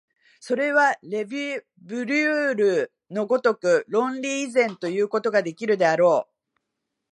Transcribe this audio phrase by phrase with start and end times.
[0.39, 6.33] それはレヴィ・ブリュールの如く論理以前ということができるであろう。